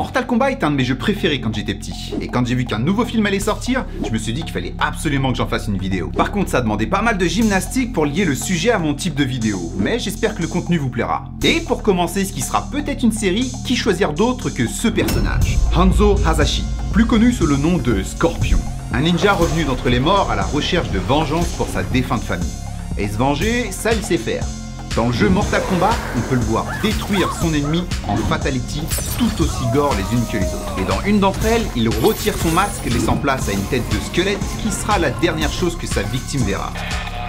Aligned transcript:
Mortal 0.00 0.26
Kombat 0.26 0.52
est 0.52 0.64
un 0.64 0.70
de 0.70 0.76
mes 0.76 0.84
jeux 0.84 0.96
préférés 0.96 1.42
quand 1.42 1.54
j'étais 1.54 1.74
petit, 1.74 2.14
et 2.22 2.28
quand 2.28 2.46
j'ai 2.46 2.54
vu 2.54 2.64
qu'un 2.64 2.78
nouveau 2.78 3.04
film 3.04 3.26
allait 3.26 3.38
sortir, 3.38 3.84
je 4.02 4.10
me 4.10 4.16
suis 4.16 4.32
dit 4.32 4.44
qu'il 4.44 4.52
fallait 4.52 4.72
absolument 4.78 5.30
que 5.30 5.36
j'en 5.36 5.46
fasse 5.46 5.68
une 5.68 5.76
vidéo. 5.76 6.10
Par 6.16 6.32
contre, 6.32 6.48
ça 6.48 6.62
demandait 6.62 6.86
pas 6.86 7.02
mal 7.02 7.18
de 7.18 7.26
gymnastique 7.26 7.92
pour 7.92 8.06
lier 8.06 8.24
le 8.24 8.34
sujet 8.34 8.70
à 8.70 8.78
mon 8.78 8.94
type 8.94 9.14
de 9.14 9.24
vidéo, 9.24 9.60
mais 9.76 9.98
j'espère 9.98 10.34
que 10.34 10.40
le 10.40 10.48
contenu 10.48 10.78
vous 10.78 10.88
plaira. 10.88 11.26
Et 11.42 11.60
pour 11.60 11.82
commencer 11.82 12.24
ce 12.24 12.32
qui 12.32 12.40
sera 12.40 12.70
peut-être 12.70 13.02
une 13.02 13.12
série, 13.12 13.52
qui 13.66 13.76
choisir 13.76 14.14
d'autre 14.14 14.48
que 14.48 14.66
ce 14.66 14.88
personnage? 14.88 15.58
Hanzo 15.76 16.16
Hasashi, 16.24 16.64
plus 16.94 17.04
connu 17.04 17.30
sous 17.30 17.46
le 17.46 17.58
nom 17.58 17.76
de 17.76 18.02
Scorpion. 18.02 18.58
Un 18.94 19.02
ninja 19.02 19.34
revenu 19.34 19.64
d'entre 19.64 19.90
les 19.90 20.00
morts 20.00 20.30
à 20.30 20.34
la 20.34 20.44
recherche 20.44 20.90
de 20.92 20.98
vengeance 20.98 21.48
pour 21.58 21.68
sa 21.68 21.82
défunte 21.82 22.22
famille. 22.22 22.48
Et 22.96 23.06
se 23.06 23.18
venger, 23.18 23.70
ça 23.70 23.92
il 23.92 24.02
sait 24.02 24.16
faire. 24.16 24.46
Dans 25.00 25.06
le 25.06 25.14
jeu 25.14 25.30
Mortal 25.30 25.62
Kombat, 25.66 25.94
on 26.14 26.20
peut 26.28 26.34
le 26.34 26.42
voir 26.42 26.66
détruire 26.82 27.34
son 27.40 27.54
ennemi 27.54 27.84
en 28.06 28.18
fatality 28.18 28.82
tout 29.16 29.42
aussi 29.42 29.64
gore 29.72 29.94
les 29.94 30.14
unes 30.14 30.26
que 30.30 30.36
les 30.36 30.44
autres. 30.44 30.76
Et 30.78 30.84
dans 30.84 31.00
une 31.06 31.20
d'entre 31.20 31.46
elles, 31.46 31.64
il 31.74 31.88
retire 31.88 32.36
son 32.36 32.50
masque 32.50 32.84
laissant 32.84 33.16
place 33.16 33.48
à 33.48 33.52
une 33.52 33.62
tête 33.62 33.88
de 33.90 33.96
squelette 33.98 34.38
qui 34.62 34.70
sera 34.70 34.98
la 34.98 35.08
dernière 35.08 35.50
chose 35.50 35.74
que 35.78 35.86
sa 35.86 36.02
victime 36.02 36.42
verra. 36.42 36.70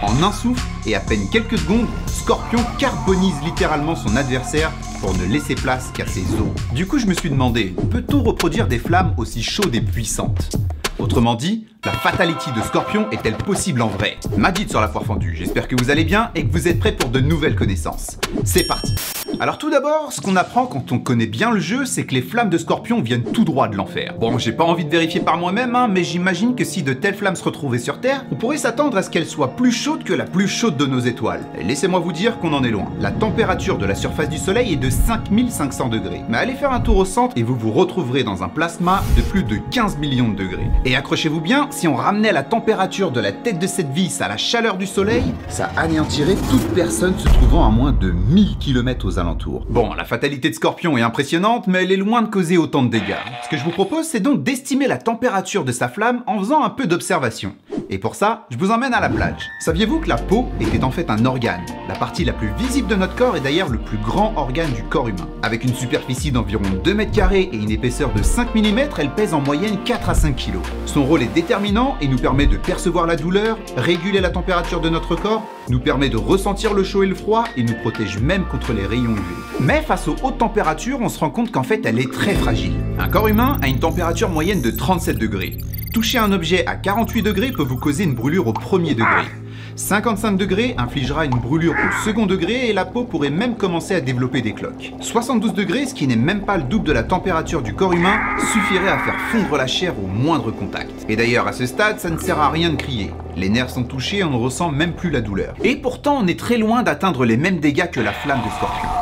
En 0.00 0.22
un 0.22 0.30
souffle 0.30 0.62
et 0.86 0.94
à 0.94 1.00
peine 1.00 1.28
quelques 1.28 1.58
secondes, 1.58 1.88
Scorpion 2.06 2.60
carbonise 2.78 3.34
littéralement 3.44 3.96
son 3.96 4.14
adversaire 4.14 4.70
pour 5.00 5.12
ne 5.14 5.24
laisser 5.24 5.56
place 5.56 5.90
qu'à 5.92 6.06
ses 6.06 6.20
os. 6.20 6.72
Du 6.72 6.86
coup, 6.86 7.00
je 7.00 7.06
me 7.06 7.14
suis 7.14 7.30
demandé, 7.30 7.74
peut-on 7.90 8.22
reproduire 8.22 8.68
des 8.68 8.78
flammes 8.78 9.12
aussi 9.16 9.42
chaudes 9.42 9.74
et 9.74 9.80
puissantes? 9.80 10.56
Autrement 10.98 11.34
dit, 11.34 11.66
la 11.84 11.92
fatality 11.92 12.50
de 12.52 12.62
Scorpion 12.62 13.10
est-elle 13.10 13.36
possible 13.36 13.82
en 13.82 13.88
vrai? 13.88 14.16
Majid 14.36 14.70
sur 14.70 14.80
la 14.80 14.88
foire 14.88 15.04
fendue, 15.04 15.36
j'espère 15.36 15.68
que 15.68 15.76
vous 15.76 15.90
allez 15.90 16.04
bien 16.04 16.30
et 16.34 16.46
que 16.46 16.50
vous 16.50 16.68
êtes 16.68 16.78
prêts 16.78 16.96
pour 16.96 17.10
de 17.10 17.20
nouvelles 17.20 17.54
connaissances. 17.54 18.18
C'est 18.44 18.66
parti 18.66 18.94
alors 19.38 19.58
tout 19.58 19.68
d'abord, 19.68 20.12
ce 20.12 20.22
qu'on 20.22 20.34
apprend 20.34 20.66
quand 20.66 20.92
on 20.92 20.98
connaît 20.98 21.26
bien 21.26 21.50
le 21.50 21.60
jeu, 21.60 21.84
c'est 21.84 22.04
que 22.04 22.14
les 22.14 22.22
flammes 22.22 22.48
de 22.48 22.56
Scorpion 22.56 23.02
viennent 23.02 23.22
tout 23.22 23.44
droit 23.44 23.68
de 23.68 23.76
l'enfer. 23.76 24.14
Bon, 24.18 24.38
j'ai 24.38 24.52
pas 24.52 24.64
envie 24.64 24.86
de 24.86 24.90
vérifier 24.90 25.20
par 25.20 25.36
moi-même, 25.36 25.76
hein, 25.76 25.88
mais 25.88 26.04
j'imagine 26.04 26.54
que 26.54 26.64
si 26.64 26.82
de 26.82 26.94
telles 26.94 27.14
flammes 27.14 27.36
se 27.36 27.44
retrouvaient 27.44 27.78
sur 27.78 28.00
Terre, 28.00 28.24
on 28.32 28.36
pourrait 28.36 28.56
s'attendre 28.56 28.96
à 28.96 29.02
ce 29.02 29.10
qu'elles 29.10 29.26
soient 29.26 29.54
plus 29.54 29.72
chaudes 29.72 30.04
que 30.04 30.14
la 30.14 30.24
plus 30.24 30.48
chaude 30.48 30.78
de 30.78 30.86
nos 30.86 31.00
étoiles. 31.00 31.44
Laissez-moi 31.62 32.00
vous 32.00 32.12
dire 32.12 32.38
qu'on 32.38 32.54
en 32.54 32.64
est 32.64 32.70
loin. 32.70 32.86
La 32.98 33.10
température 33.10 33.76
de 33.76 33.84
la 33.84 33.94
surface 33.94 34.30
du 34.30 34.38
Soleil 34.38 34.72
est 34.72 34.76
de 34.76 34.88
5500 34.88 35.88
degrés. 35.90 36.22
Mais 36.30 36.38
allez 36.38 36.54
faire 36.54 36.72
un 36.72 36.80
tour 36.80 36.96
au 36.96 37.04
centre 37.04 37.36
et 37.36 37.42
vous 37.42 37.56
vous 37.56 37.72
retrouverez 37.72 38.24
dans 38.24 38.42
un 38.42 38.48
plasma 38.48 39.02
de 39.18 39.22
plus 39.22 39.42
de 39.42 39.58
15 39.70 39.98
millions 39.98 40.30
de 40.30 40.36
degrés. 40.36 40.70
Et 40.86 40.96
accrochez-vous 40.96 41.42
bien, 41.42 41.68
si 41.70 41.86
on 41.88 41.94
ramenait 41.94 42.32
la 42.32 42.42
température 42.42 43.10
de 43.10 43.20
la 43.20 43.32
tête 43.32 43.58
de 43.58 43.66
cette 43.66 43.90
vis 43.90 44.22
à 44.22 44.28
la 44.28 44.38
chaleur 44.38 44.78
du 44.78 44.86
Soleil, 44.86 45.24
ça 45.48 45.70
anéantirait 45.76 46.36
toute 46.50 46.66
personne 46.74 47.18
se 47.18 47.28
trouvant 47.28 47.66
à 47.66 47.70
moins 47.70 47.92
de 47.92 48.10
1000 48.10 48.56
km 48.58 49.06
aux 49.06 49.18
alentours. 49.18 49.25
Bon, 49.68 49.92
la 49.94 50.04
fatalité 50.04 50.50
de 50.50 50.54
Scorpion 50.54 50.96
est 50.96 51.02
impressionnante, 51.02 51.66
mais 51.66 51.82
elle 51.82 51.92
est 51.92 51.96
loin 51.96 52.22
de 52.22 52.28
causer 52.28 52.58
autant 52.58 52.82
de 52.82 52.88
dégâts. 52.88 53.16
Ce 53.44 53.48
que 53.48 53.56
je 53.56 53.64
vous 53.64 53.70
propose, 53.70 54.06
c'est 54.06 54.20
donc 54.20 54.42
d'estimer 54.42 54.86
la 54.86 54.98
température 54.98 55.64
de 55.64 55.72
sa 55.72 55.88
flamme 55.88 56.22
en 56.26 56.38
faisant 56.38 56.62
un 56.62 56.70
peu 56.70 56.86
d'observation. 56.86 57.54
Et 57.88 57.98
pour 57.98 58.16
ça, 58.16 58.46
je 58.50 58.58
vous 58.58 58.70
emmène 58.72 58.94
à 58.94 59.00
la 59.00 59.08
plage. 59.08 59.48
Saviez-vous 59.60 60.00
que 60.00 60.08
la 60.08 60.16
peau 60.16 60.48
était 60.60 60.82
en 60.82 60.90
fait 60.90 61.08
un 61.08 61.24
organe? 61.24 61.64
La 61.88 61.94
partie 61.94 62.24
la 62.24 62.32
plus 62.32 62.50
visible 62.58 62.88
de 62.88 62.96
notre 62.96 63.14
corps 63.14 63.36
est 63.36 63.40
d'ailleurs 63.40 63.68
le 63.68 63.78
plus 63.78 63.98
grand 63.98 64.32
organe 64.36 64.72
du 64.72 64.82
corps 64.82 65.08
humain. 65.08 65.28
Avec 65.42 65.62
une 65.62 65.74
superficie 65.74 66.32
d'environ 66.32 66.64
2 66.82 66.94
mètres 66.94 67.12
carrés 67.12 67.48
et 67.52 67.56
une 67.56 67.70
épaisseur 67.70 68.12
de 68.12 68.22
5 68.22 68.54
mm, 68.56 68.78
elle 68.98 69.14
pèse 69.14 69.34
en 69.34 69.40
moyenne 69.40 69.78
4 69.84 70.10
à 70.10 70.14
5 70.14 70.34
kg. 70.34 70.54
Son 70.86 71.04
rôle 71.04 71.22
est 71.22 71.32
déterminant 71.32 71.96
et 72.00 72.08
nous 72.08 72.18
permet 72.18 72.46
de 72.46 72.56
percevoir 72.56 73.06
la 73.06 73.14
douleur, 73.14 73.56
réguler 73.76 74.20
la 74.20 74.30
température 74.30 74.80
de 74.80 74.88
notre 74.88 75.14
corps, 75.14 75.44
nous 75.68 75.80
permet 75.80 76.08
de 76.08 76.16
ressentir 76.16 76.74
le 76.74 76.82
chaud 76.82 77.04
et 77.04 77.06
le 77.06 77.14
froid 77.14 77.44
et 77.56 77.62
nous 77.62 77.74
protège 77.74 78.18
même 78.18 78.46
contre 78.46 78.72
les 78.72 78.86
rayons 78.86 79.12
UV. 79.12 79.60
Mais 79.60 79.82
face 79.82 80.08
aux 80.08 80.16
hautes 80.24 80.38
températures, 80.38 80.98
on 81.00 81.08
se 81.08 81.20
rend 81.20 81.30
compte 81.30 81.52
qu'en 81.52 81.62
fait 81.62 81.82
elle 81.84 82.00
est 82.00 82.12
très 82.12 82.34
fragile. 82.34 82.74
Un 82.98 83.08
corps 83.08 83.28
humain 83.28 83.58
a 83.62 83.68
une 83.68 83.78
température 83.78 84.28
moyenne 84.28 84.60
de 84.60 84.70
37 84.70 85.18
degrés. 85.18 85.58
Toucher 85.96 86.18
un 86.18 86.30
objet 86.30 86.66
à 86.66 86.74
48 86.74 87.22
degrés 87.22 87.52
peut 87.52 87.62
vous 87.62 87.78
causer 87.78 88.04
une 88.04 88.12
brûlure 88.12 88.48
au 88.48 88.52
premier 88.52 88.92
degré. 88.92 89.24
55 89.76 90.36
degrés 90.36 90.74
infligera 90.76 91.24
une 91.24 91.38
brûlure 91.38 91.72
au 91.72 92.04
second 92.04 92.26
degré 92.26 92.68
et 92.68 92.74
la 92.74 92.84
peau 92.84 93.04
pourrait 93.04 93.30
même 93.30 93.56
commencer 93.56 93.94
à 93.94 94.02
développer 94.02 94.42
des 94.42 94.52
cloques. 94.52 94.92
72 95.00 95.54
degrés, 95.54 95.86
ce 95.86 95.94
qui 95.94 96.06
n'est 96.06 96.16
même 96.16 96.42
pas 96.42 96.58
le 96.58 96.64
double 96.64 96.84
de 96.84 96.92
la 96.92 97.02
température 97.02 97.62
du 97.62 97.72
corps 97.72 97.94
humain, 97.94 98.20
suffirait 98.52 98.90
à 98.90 98.98
faire 98.98 99.18
fondre 99.32 99.56
la 99.56 99.66
chair 99.66 99.94
au 99.98 100.06
moindre 100.06 100.50
contact. 100.50 100.92
Et 101.08 101.16
d'ailleurs, 101.16 101.48
à 101.48 101.54
ce 101.54 101.64
stade, 101.64 101.98
ça 101.98 102.10
ne 102.10 102.18
sert 102.18 102.40
à 102.40 102.50
rien 102.50 102.68
de 102.68 102.76
crier. 102.76 103.10
Les 103.34 103.48
nerfs 103.48 103.70
sont 103.70 103.84
touchés 103.84 104.18
et 104.18 104.24
on 104.24 104.32
ne 104.32 104.36
ressent 104.36 104.70
même 104.70 104.92
plus 104.92 105.08
la 105.08 105.22
douleur. 105.22 105.54
Et 105.64 105.76
pourtant, 105.76 106.18
on 106.22 106.26
est 106.26 106.38
très 106.38 106.58
loin 106.58 106.82
d'atteindre 106.82 107.24
les 107.24 107.38
mêmes 107.38 107.58
dégâts 107.58 107.90
que 107.90 108.00
la 108.00 108.12
flamme 108.12 108.42
de 108.44 108.50
scorpion. 108.50 108.95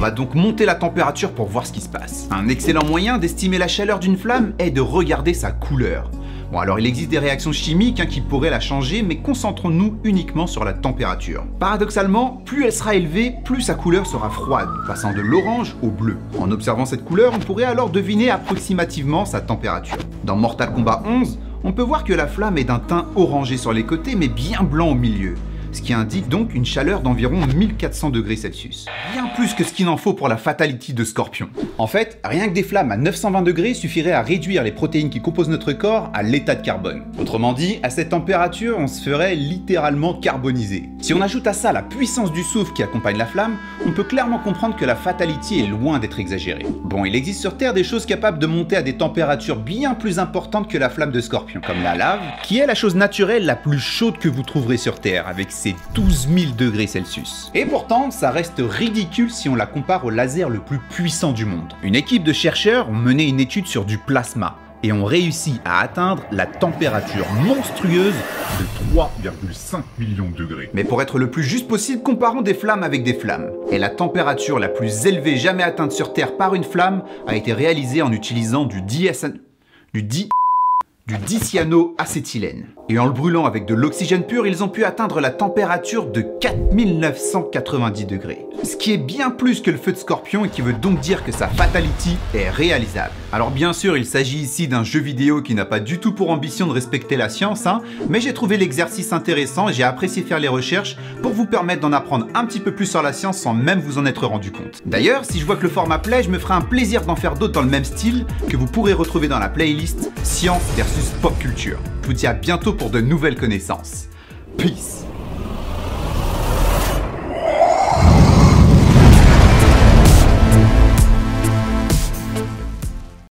On 0.00 0.02
va 0.02 0.10
donc 0.10 0.34
monter 0.34 0.64
la 0.64 0.74
température 0.74 1.32
pour 1.32 1.44
voir 1.44 1.66
ce 1.66 1.74
qui 1.74 1.82
se 1.82 1.88
passe. 1.90 2.26
Un 2.30 2.48
excellent 2.48 2.86
moyen 2.86 3.18
d'estimer 3.18 3.58
la 3.58 3.68
chaleur 3.68 3.98
d'une 3.98 4.16
flamme 4.16 4.54
est 4.58 4.70
de 4.70 4.80
regarder 4.80 5.34
sa 5.34 5.52
couleur. 5.52 6.10
Bon 6.50 6.58
alors 6.58 6.80
il 6.80 6.86
existe 6.86 7.10
des 7.10 7.18
réactions 7.18 7.52
chimiques 7.52 8.00
hein, 8.00 8.06
qui 8.06 8.22
pourraient 8.22 8.48
la 8.48 8.60
changer, 8.60 9.02
mais 9.02 9.18
concentrons-nous 9.18 9.98
uniquement 10.02 10.46
sur 10.46 10.64
la 10.64 10.72
température. 10.72 11.44
Paradoxalement, 11.58 12.40
plus 12.46 12.64
elle 12.64 12.72
sera 12.72 12.94
élevée, 12.94 13.34
plus 13.44 13.60
sa 13.60 13.74
couleur 13.74 14.06
sera 14.06 14.30
froide, 14.30 14.70
passant 14.86 15.12
de 15.12 15.20
l'orange 15.20 15.76
au 15.82 15.88
bleu. 15.88 16.16
En 16.38 16.50
observant 16.50 16.86
cette 16.86 17.04
couleur, 17.04 17.34
on 17.36 17.38
pourrait 17.38 17.64
alors 17.64 17.90
deviner 17.90 18.30
approximativement 18.30 19.26
sa 19.26 19.42
température. 19.42 19.98
Dans 20.24 20.36
Mortal 20.36 20.72
Kombat 20.72 21.02
11, 21.04 21.38
on 21.62 21.72
peut 21.72 21.82
voir 21.82 22.04
que 22.04 22.14
la 22.14 22.26
flamme 22.26 22.56
est 22.56 22.64
d'un 22.64 22.78
teint 22.78 23.04
orangé 23.16 23.58
sur 23.58 23.74
les 23.74 23.84
côtés 23.84 24.14
mais 24.14 24.28
bien 24.28 24.62
blanc 24.62 24.92
au 24.92 24.94
milieu 24.94 25.34
ce 25.72 25.82
qui 25.82 25.92
indique 25.92 26.28
donc 26.28 26.54
une 26.54 26.64
chaleur 26.64 27.00
d'environ 27.00 27.46
1400 27.46 28.10
degrés 28.10 28.36
Celsius. 28.36 28.86
Bien 29.12 29.26
plus 29.34 29.54
que 29.54 29.64
ce 29.64 29.72
qu'il 29.72 29.88
en 29.88 29.96
faut 29.96 30.14
pour 30.14 30.28
la 30.28 30.36
fatality 30.36 30.92
de 30.92 31.04
Scorpion. 31.04 31.48
En 31.78 31.86
fait, 31.86 32.20
rien 32.24 32.48
que 32.48 32.54
des 32.54 32.62
flammes 32.62 32.92
à 32.92 32.96
920 32.96 33.42
degrés 33.42 33.74
suffirait 33.74 34.12
à 34.12 34.22
réduire 34.22 34.62
les 34.62 34.72
protéines 34.72 35.10
qui 35.10 35.20
composent 35.20 35.48
notre 35.48 35.72
corps 35.72 36.10
à 36.12 36.22
l'état 36.22 36.54
de 36.54 36.62
carbone. 36.62 37.02
Autrement 37.18 37.52
dit, 37.52 37.78
à 37.82 37.90
cette 37.90 38.10
température, 38.10 38.76
on 38.78 38.86
se 38.86 39.02
ferait 39.02 39.34
littéralement 39.34 40.14
carboniser. 40.14 40.88
Si 41.00 41.14
on 41.14 41.20
ajoute 41.20 41.46
à 41.46 41.52
ça 41.52 41.72
la 41.72 41.82
puissance 41.82 42.32
du 42.32 42.42
souffle 42.42 42.72
qui 42.72 42.82
accompagne 42.82 43.16
la 43.16 43.26
flamme, 43.26 43.56
on 43.86 43.92
peut 43.92 44.04
clairement 44.04 44.38
comprendre 44.38 44.76
que 44.76 44.84
la 44.84 44.96
fatality 44.96 45.60
est 45.60 45.66
loin 45.66 45.98
d'être 45.98 46.20
exagérée. 46.20 46.66
Bon, 46.84 47.04
il 47.04 47.14
existe 47.14 47.40
sur 47.40 47.56
Terre 47.56 47.74
des 47.74 47.84
choses 47.84 48.06
capables 48.06 48.38
de 48.38 48.46
monter 48.46 48.76
à 48.76 48.82
des 48.82 48.96
températures 48.96 49.56
bien 49.56 49.94
plus 49.94 50.18
importantes 50.18 50.68
que 50.68 50.78
la 50.78 50.90
flamme 50.90 51.12
de 51.12 51.20
Scorpion, 51.20 51.60
comme 51.66 51.82
la 51.82 51.94
lave, 51.94 52.20
qui 52.42 52.58
est 52.58 52.66
la 52.66 52.74
chose 52.74 52.94
naturelle 52.94 53.46
la 53.46 53.56
plus 53.56 53.78
chaude 53.78 54.18
que 54.18 54.28
vous 54.28 54.42
trouverez 54.42 54.76
sur 54.76 55.00
Terre, 55.00 55.28
avec 55.28 55.50
ses 55.60 55.76
12 55.94 56.28
000 56.34 56.52
degrés 56.56 56.86
Celsius. 56.86 57.50
Et 57.54 57.66
pourtant, 57.66 58.10
ça 58.10 58.30
reste 58.30 58.62
ridicule 58.66 59.30
si 59.30 59.48
on 59.50 59.54
la 59.54 59.66
compare 59.66 60.06
au 60.06 60.10
laser 60.10 60.48
le 60.48 60.60
plus 60.60 60.78
puissant 60.78 61.32
du 61.32 61.44
monde. 61.44 61.74
Une 61.82 61.94
équipe 61.94 62.24
de 62.24 62.32
chercheurs 62.32 62.88
ont 62.88 62.94
mené 62.94 63.28
une 63.28 63.40
étude 63.40 63.66
sur 63.66 63.84
du 63.84 63.98
plasma 63.98 64.56
et 64.82 64.90
ont 64.92 65.04
réussi 65.04 65.60
à 65.66 65.80
atteindre 65.80 66.22
la 66.32 66.46
température 66.46 67.30
monstrueuse 67.44 68.14
de 68.58 68.96
3,5 68.96 69.82
millions 69.98 70.30
de 70.30 70.36
degrés. 70.36 70.70
Mais 70.72 70.84
pour 70.84 71.02
être 71.02 71.18
le 71.18 71.30
plus 71.30 71.42
juste 71.42 71.68
possible, 71.68 72.02
comparons 72.02 72.40
des 72.40 72.54
flammes 72.54 72.82
avec 72.82 73.02
des 73.02 73.12
flammes. 73.12 73.50
Et 73.70 73.78
la 73.78 73.90
température 73.90 74.58
la 74.58 74.70
plus 74.70 75.04
élevée 75.04 75.36
jamais 75.36 75.62
atteinte 75.62 75.92
sur 75.92 76.14
Terre 76.14 76.38
par 76.38 76.54
une 76.54 76.64
flamme 76.64 77.02
a 77.26 77.36
été 77.36 77.52
réalisée 77.52 78.00
en 78.00 78.12
utilisant 78.12 78.64
du 78.64 78.80
DSN... 78.80 79.34
du 79.92 80.02
di 80.02 80.30
du 81.10 81.18
dicyanoacétylène. 81.18 82.66
Et 82.88 82.98
en 82.98 83.06
le 83.06 83.10
brûlant 83.12 83.44
avec 83.44 83.66
de 83.66 83.74
l'oxygène 83.74 84.22
pur, 84.22 84.46
ils 84.46 84.62
ont 84.62 84.68
pu 84.68 84.84
atteindre 84.84 85.20
la 85.20 85.30
température 85.30 86.06
de 86.06 86.20
4990 86.22 88.06
degrés. 88.06 88.46
Ce 88.62 88.76
qui 88.76 88.92
est 88.92 88.98
bien 88.98 89.30
plus 89.30 89.60
que 89.60 89.70
le 89.70 89.76
feu 89.76 89.92
de 89.92 89.96
scorpion 89.96 90.44
et 90.44 90.48
qui 90.48 90.60
veut 90.60 90.72
donc 90.72 91.00
dire 91.00 91.24
que 91.24 91.32
sa 91.32 91.48
fatality 91.48 92.16
est 92.34 92.50
réalisable. 92.50 93.12
Alors 93.32 93.50
bien 93.50 93.72
sûr, 93.72 93.96
il 93.96 94.06
s'agit 94.06 94.38
ici 94.38 94.68
d'un 94.68 94.84
jeu 94.84 95.00
vidéo 95.00 95.42
qui 95.42 95.54
n'a 95.54 95.64
pas 95.64 95.80
du 95.80 95.98
tout 95.98 96.12
pour 96.12 96.30
ambition 96.30 96.66
de 96.66 96.72
respecter 96.72 97.16
la 97.16 97.28
science, 97.28 97.66
hein, 97.66 97.80
mais 98.08 98.20
j'ai 98.20 98.34
trouvé 98.34 98.56
l'exercice 98.56 99.12
intéressant 99.12 99.68
et 99.68 99.72
j'ai 99.72 99.82
apprécié 99.82 100.22
faire 100.22 100.38
les 100.38 100.48
recherches 100.48 100.96
pour 101.22 101.32
vous 101.32 101.46
permettre 101.46 101.80
d'en 101.80 101.92
apprendre 101.92 102.26
un 102.34 102.44
petit 102.44 102.60
peu 102.60 102.72
plus 102.72 102.86
sur 102.86 103.02
la 103.02 103.12
science 103.12 103.38
sans 103.38 103.54
même 103.54 103.80
vous 103.80 103.98
en 103.98 104.06
être 104.06 104.26
rendu 104.26 104.52
compte. 104.52 104.82
D'ailleurs, 104.84 105.24
si 105.24 105.40
je 105.40 105.46
vois 105.46 105.56
que 105.56 105.62
le 105.62 105.70
format 105.70 105.98
plaît, 105.98 106.22
je 106.22 106.30
me 106.30 106.38
ferai 106.38 106.54
un 106.54 106.60
plaisir 106.60 107.02
d'en 107.02 107.16
faire 107.16 107.34
d'autres 107.34 107.54
dans 107.54 107.62
le 107.62 107.68
même 107.68 107.84
style 107.84 108.26
que 108.48 108.56
vous 108.56 108.66
pourrez 108.66 108.92
retrouver 108.92 109.26
dans 109.26 109.38
la 109.40 109.48
playlist 109.48 110.10
Science 110.22 110.62
Pop 111.22 111.38
Culture. 111.38 111.78
Je 112.02 112.06
vous 112.08 112.12
dis 112.12 112.26
à 112.26 112.34
bientôt 112.34 112.72
pour 112.72 112.90
de 112.90 113.00
nouvelles 113.00 113.36
connaissances. 113.36 114.08
Peace 114.56 114.99